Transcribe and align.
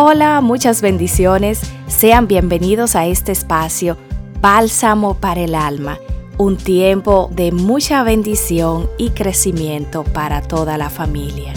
Hola, 0.00 0.40
muchas 0.40 0.80
bendiciones. 0.80 1.60
Sean 1.88 2.28
bienvenidos 2.28 2.94
a 2.94 3.06
este 3.06 3.32
espacio, 3.32 3.96
Bálsamo 4.40 5.14
para 5.14 5.40
el 5.40 5.56
Alma, 5.56 5.98
un 6.36 6.56
tiempo 6.56 7.28
de 7.32 7.50
mucha 7.50 8.04
bendición 8.04 8.88
y 8.96 9.10
crecimiento 9.10 10.04
para 10.04 10.40
toda 10.40 10.78
la 10.78 10.88
familia. 10.88 11.52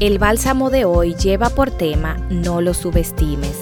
El 0.00 0.18
bálsamo 0.18 0.68
de 0.70 0.84
hoy 0.84 1.14
lleva 1.14 1.50
por 1.50 1.70
tema 1.70 2.16
No 2.28 2.60
lo 2.60 2.74
subestimes. 2.74 3.56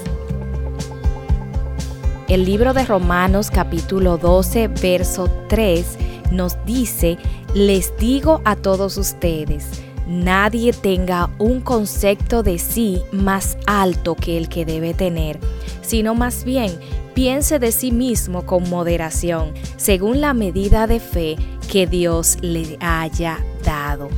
El 2.29 2.47
libro 2.47 2.73
de 2.73 2.87
Romanos 2.87 3.51
capítulo 3.51 4.17
12, 4.17 4.69
verso 4.69 5.29
3 5.51 5.99
nos 6.31 6.57
dice, 6.65 7.19
les 7.53 7.95
digo 7.99 8.41
a 8.47 8.57
todos 8.57 8.97
ustedes, 8.97 9.83
nadie 10.09 10.73
tenga 10.73 11.31
un 11.39 11.61
concepto 11.61 12.43
de 12.43 12.59
sí 12.59 13.03
más 13.13 13.59
alto 13.67 14.17
que 14.17 14.37
el 14.37 14.49
que 14.49 14.65
debe 14.65 14.95
tener, 14.95 15.39
sino 15.83 16.15
más 16.15 16.45
bien 16.45 16.73
piense 17.15 17.59
de 17.59 17.73
sí 17.73 17.93
mismo 17.93 18.47
con 18.47 18.69
moderación, 18.69 19.53
según 19.77 20.21
la 20.21 20.35
medida 20.35 20.87
de 20.87 21.01
fe 21.01 21.37
que 21.71 21.87
Dios 21.87 22.39
le 22.41 22.79
haya 22.81 23.39
dado. 23.65 24.09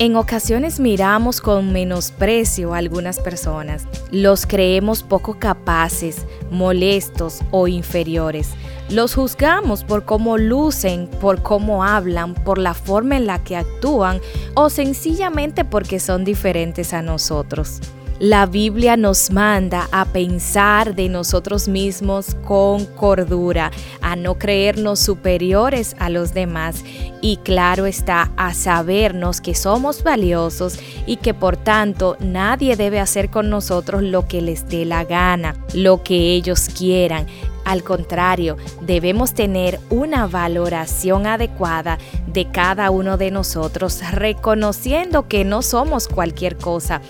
En 0.00 0.16
ocasiones 0.16 0.80
miramos 0.80 1.40
con 1.40 1.72
menosprecio 1.72 2.74
a 2.74 2.78
algunas 2.78 3.20
personas. 3.20 3.86
Los 4.10 4.44
creemos 4.44 5.04
poco 5.04 5.38
capaces, 5.38 6.26
molestos 6.50 7.42
o 7.52 7.68
inferiores. 7.68 8.48
Los 8.90 9.14
juzgamos 9.14 9.82
por 9.82 10.04
cómo 10.04 10.36
lucen, 10.36 11.08
por 11.20 11.42
cómo 11.42 11.84
hablan, 11.84 12.34
por 12.34 12.58
la 12.58 12.74
forma 12.74 13.16
en 13.16 13.26
la 13.26 13.42
que 13.42 13.56
actúan 13.56 14.20
o 14.54 14.68
sencillamente 14.68 15.64
porque 15.64 15.98
son 15.98 16.24
diferentes 16.24 16.92
a 16.92 17.00
nosotros. 17.00 17.80
La 18.20 18.46
Biblia 18.46 18.96
nos 18.96 19.32
manda 19.32 19.88
a 19.90 20.04
pensar 20.04 20.94
de 20.94 21.08
nosotros 21.08 21.66
mismos 21.66 22.36
con 22.44 22.84
cordura, 22.86 23.72
a 24.02 24.14
no 24.14 24.38
creernos 24.38 25.00
superiores 25.00 25.96
a 25.98 26.10
los 26.10 26.32
demás 26.32 26.84
y 27.20 27.38
claro 27.38 27.86
está 27.86 28.30
a 28.36 28.54
sabernos 28.54 29.40
que 29.40 29.56
somos 29.56 30.04
valiosos 30.04 30.78
y 31.06 31.16
que 31.16 31.34
por 31.34 31.56
tanto 31.56 32.16
nadie 32.20 32.76
debe 32.76 33.00
hacer 33.00 33.30
con 33.30 33.50
nosotros 33.50 34.04
lo 34.04 34.28
que 34.28 34.40
les 34.40 34.68
dé 34.68 34.84
la 34.84 35.04
gana, 35.04 35.56
lo 35.74 36.04
que 36.04 36.34
ellos 36.34 36.68
quieran. 36.68 37.26
Al 37.64 37.82
contrario, 37.82 38.58
debemos 38.82 39.34
tener 39.34 39.80
una 39.90 40.28
valoración 40.28 41.26
adecuada 41.26 41.98
de 42.28 42.48
cada 42.50 42.90
uno 42.90 43.16
de 43.16 43.32
nosotros, 43.32 44.00
reconociendo 44.12 45.26
que 45.26 45.44
no 45.44 45.62
somos 45.62 46.06
cualquier 46.06 46.56
cosa, 46.56 47.00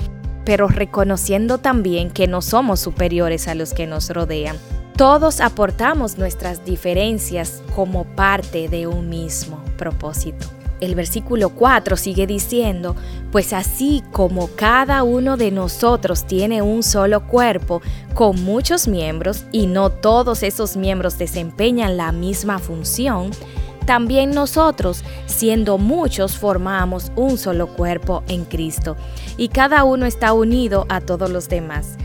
pero 0.44 0.68
reconociendo 0.68 1.58
también 1.58 2.10
que 2.10 2.26
no 2.26 2.42
somos 2.42 2.80
superiores 2.80 3.48
a 3.48 3.54
los 3.54 3.72
que 3.72 3.86
nos 3.86 4.10
rodean. 4.10 4.56
Todos 4.96 5.40
aportamos 5.40 6.18
nuestras 6.18 6.64
diferencias 6.64 7.62
como 7.74 8.04
parte 8.04 8.68
de 8.68 8.86
un 8.86 9.08
mismo 9.08 9.60
propósito. 9.76 10.46
El 10.80 10.94
versículo 10.94 11.48
4 11.50 11.96
sigue 11.96 12.26
diciendo, 12.26 12.94
pues 13.32 13.52
así 13.52 14.02
como 14.12 14.48
cada 14.54 15.02
uno 15.02 15.36
de 15.36 15.50
nosotros 15.50 16.24
tiene 16.24 16.62
un 16.62 16.82
solo 16.82 17.26
cuerpo 17.26 17.80
con 18.14 18.44
muchos 18.44 18.86
miembros 18.86 19.46
y 19.50 19.66
no 19.66 19.90
todos 19.90 20.42
esos 20.42 20.76
miembros 20.76 21.16
desempeñan 21.16 21.96
la 21.96 22.12
misma 22.12 22.58
función, 22.58 23.30
también 23.86 24.30
nosotros, 24.30 25.04
siendo 25.26 25.78
muchos, 25.78 26.38
formamos 26.38 27.12
un 27.16 27.38
solo 27.38 27.68
cuerpo 27.68 28.22
en 28.28 28.44
Cristo 28.44 28.96
y 29.36 29.48
cada 29.48 29.84
uno 29.84 30.06
está 30.06 30.32
unido 30.32 30.86
a 30.88 31.00
todos 31.00 31.30
los 31.30 31.48
demás. 31.48 31.96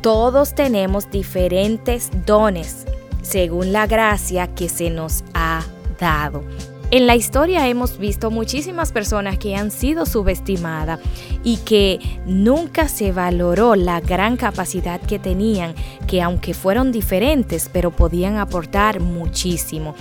Todos 0.00 0.54
tenemos 0.54 1.10
diferentes 1.10 2.10
dones 2.26 2.86
según 3.22 3.72
la 3.72 3.86
gracia 3.86 4.54
que 4.54 4.68
se 4.68 4.90
nos 4.90 5.24
ha 5.32 5.62
dado. 5.98 6.44
En 6.90 7.06
la 7.06 7.16
historia 7.16 7.66
hemos 7.66 7.98
visto 7.98 8.30
muchísimas 8.30 8.92
personas 8.92 9.38
que 9.38 9.56
han 9.56 9.70
sido 9.70 10.06
subestimadas 10.06 11.00
y 11.42 11.56
que 11.56 11.98
nunca 12.26 12.88
se 12.88 13.10
valoró 13.10 13.74
la 13.74 14.00
gran 14.00 14.36
capacidad 14.36 15.00
que 15.00 15.18
tenían, 15.18 15.74
que 16.06 16.22
aunque 16.22 16.54
fueron 16.54 16.92
diferentes, 16.92 17.68
pero 17.72 17.90
podían 17.90 18.36
aportar 18.36 19.00
muchísimo. 19.00 19.96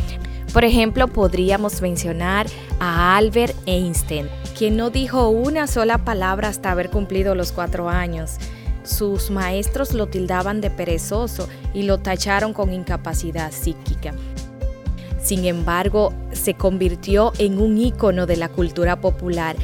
Por 0.54 0.66
ejemplo, 0.66 1.08
podríamos 1.08 1.82
mencionar 1.82 2.46
a 2.80 3.18
Albert 3.18 3.56
Einstein, 3.66 4.30
quien 4.56 4.78
no 4.78 4.92
dijo 4.92 5.30
una 5.30 5.66
sola 5.66 6.06
palabra 6.06 6.50
hasta 6.50 6.70
haber 6.70 6.92
cumplido 6.92 7.34
los 7.34 7.52
cuatro 7.52 7.90
años. 7.90 8.36
Sus 8.84 9.32
maestros 9.32 9.94
lo 9.94 10.08
tildaban 10.08 10.62
de 10.62 10.70
perezoso 10.70 11.50
y 11.74 11.84
lo 11.84 11.98
tacharon 11.98 12.54
con 12.54 12.72
incapacidad 12.72 13.52
psíquica. 13.52 14.14
Sin 15.20 15.46
embargo, 15.46 16.14
se 16.34 16.54
convirtió 16.54 17.34
en 17.40 17.60
un 17.60 17.80
ícono 17.80 18.28
de 18.28 18.38
la 18.38 18.50
cultura 18.50 19.02
popular 19.02 19.56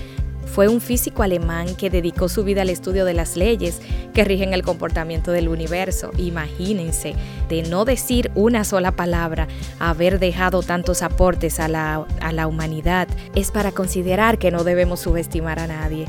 fue 0.50 0.68
un 0.68 0.82
físico 0.82 1.24
alemán 1.24 1.76
que 1.76 1.90
dedicó 1.90 2.28
su 2.28 2.44
vida 2.44 2.64
al 2.64 2.70
estudio 2.70 3.06
de 3.06 3.14
las 3.14 3.38
leyes 3.38 3.82
que 4.14 4.24
rigen 4.24 4.54
el 4.54 4.64
comportamiento 4.64 5.32
del 5.32 5.48
universo. 5.48 6.12
Imagínense, 6.18 7.16
de 7.48 7.64
no 7.64 7.86
decir 7.86 8.32
una 8.36 8.64
sola 8.64 8.92
palabra, 8.92 9.48
haber 9.80 10.20
dejado 10.20 10.64
tantos 10.64 11.02
aportes 11.02 11.60
a 11.60 11.68
la, 11.68 12.06
a 12.22 12.32
la 12.32 12.48
humanidad, 12.48 13.08
es 13.36 13.52
para 13.52 13.72
considerar 13.72 14.40
que 14.40 14.52
no 14.52 14.64
debemos 14.64 15.02
subestimar 15.02 15.60
a 15.60 15.68
nadie. 15.68 16.06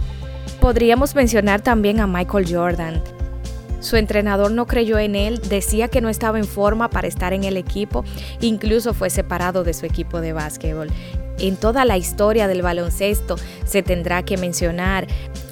Podríamos 0.61 1.15
mencionar 1.15 1.61
también 1.61 2.01
a 2.01 2.07
Michael 2.07 2.47
Jordan, 2.53 3.03
su 3.81 3.97
entrenador 3.97 4.53
no 4.53 4.67
creyó 4.67 4.99
en 4.99 5.17
él, 5.17 5.41
decía 5.49 5.89
que 5.89 6.03
no 6.03 6.11
estaba 6.11 6.39
en 6.39 6.45
forma 6.45 6.91
para 6.91 7.09
estar 7.09 7.33
en 7.33 7.45
el 7.45 7.57
equipo, 7.57 8.05
incluso 8.41 8.93
fue 8.93 9.09
separado 9.09 9.65
de 9.65 9.73
su 9.73 9.87
equipo 9.87 10.21
de 10.21 10.35
básquetbol. 10.35 10.89
En 11.41 11.57
toda 11.57 11.85
la 11.85 11.97
historia 11.97 12.49
del 12.49 12.63
baloncesto 12.63 13.37
se 13.65 13.83
tendrá 13.83 14.23
que 14.23 14.37
mencionar 14.37 15.07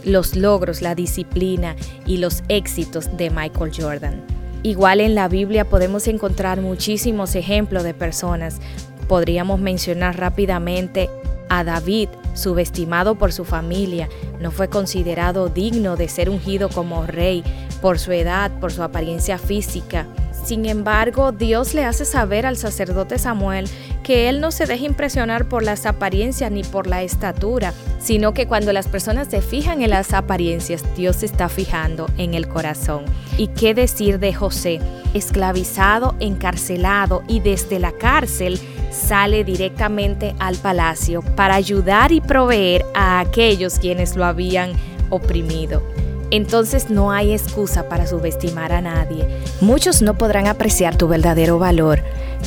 los 0.04 0.36
logros, 0.36 0.82
la 0.82 0.94
disciplina 0.94 1.76
y 2.06 2.18
los 2.18 2.42
éxitos 2.48 3.16
de 3.16 3.30
Michael 3.30 3.72
Jordan. 3.74 4.22
Igual 4.62 5.00
en 5.00 5.14
la 5.14 5.28
Biblia 5.28 5.68
podemos 5.68 6.06
encontrar 6.08 6.60
muchísimos 6.60 7.34
ejemplos 7.34 7.84
de 7.84 7.94
personas. 7.94 8.60
Podríamos 9.08 9.60
mencionar 9.60 10.18
rápidamente 10.18 11.08
a 11.48 11.64
David, 11.64 12.08
subestimado 12.34 13.14
por 13.14 13.32
su 13.32 13.44
familia, 13.44 14.08
no 14.40 14.50
fue 14.50 14.68
considerado 14.68 15.48
digno 15.48 15.96
de 15.96 16.08
ser 16.08 16.28
ungido 16.28 16.68
como 16.68 17.06
rey 17.06 17.42
por 17.80 17.98
su 17.98 18.12
edad, 18.12 18.50
por 18.60 18.72
su 18.72 18.82
apariencia 18.82 19.38
física. 19.38 20.06
Sin 20.44 20.64
embargo, 20.66 21.32
Dios 21.32 21.74
le 21.74 21.84
hace 21.84 22.04
saber 22.04 22.46
al 22.46 22.56
sacerdote 22.56 23.18
Samuel 23.18 23.68
que 24.02 24.28
él 24.28 24.40
no 24.40 24.50
se 24.50 24.66
deje 24.66 24.86
impresionar 24.86 25.48
por 25.48 25.62
las 25.62 25.84
apariencias 25.84 26.50
ni 26.50 26.62
por 26.62 26.86
la 26.86 27.02
estatura, 27.02 27.74
sino 27.98 28.32
que 28.32 28.46
cuando 28.46 28.72
las 28.72 28.88
personas 28.88 29.28
se 29.28 29.42
fijan 29.42 29.82
en 29.82 29.90
las 29.90 30.14
apariencias, 30.14 30.82
Dios 30.96 31.16
se 31.16 31.26
está 31.26 31.48
fijando 31.48 32.06
en 32.16 32.34
el 32.34 32.48
corazón. 32.48 33.04
¿Y 33.36 33.48
qué 33.48 33.74
decir 33.74 34.18
de 34.18 34.32
José? 34.32 34.80
Esclavizado, 35.12 36.14
encarcelado 36.20 37.22
y 37.28 37.40
desde 37.40 37.78
la 37.78 37.92
cárcel 37.92 38.58
sale 38.90 39.44
directamente 39.44 40.34
al 40.38 40.56
palacio 40.56 41.22
para 41.22 41.54
ayudar 41.54 42.12
y 42.12 42.20
proveer 42.20 42.84
a 42.94 43.20
aquellos 43.20 43.78
quienes 43.78 44.16
lo 44.16 44.24
habían 44.24 44.72
oprimido. 45.10 45.82
Entonces 46.30 46.90
no 46.90 47.10
hay 47.10 47.32
excusa 47.32 47.88
para 47.88 48.06
subestimar 48.06 48.72
a 48.72 48.80
nadie. 48.80 49.26
Muchos 49.60 50.02
no 50.02 50.18
podrán 50.18 50.46
apreciar 50.46 50.96
tu 50.96 51.08
verdadero 51.08 51.58
valor, 51.58 52.02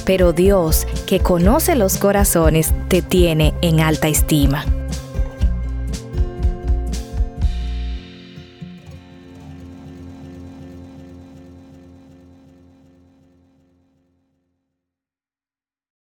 pero 0.05 0.33
Dios, 0.33 0.87
que 1.05 1.19
conoce 1.19 1.75
los 1.75 1.97
corazones, 1.97 2.73
te 2.87 3.01
tiene 3.01 3.53
en 3.61 3.79
alta 3.79 4.07
estima. 4.07 4.65